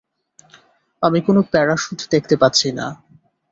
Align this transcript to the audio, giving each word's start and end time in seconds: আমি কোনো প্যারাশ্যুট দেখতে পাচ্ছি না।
আমি 1.03 1.19
কোনো 1.21 1.41
প্যারাশ্যুট 1.51 1.99
দেখতে 2.11 2.35
পাচ্ছি 2.37 2.67
না। 2.71 2.87